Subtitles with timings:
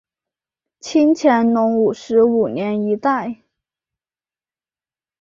[0.79, 3.43] 清乾隆五十五年一带。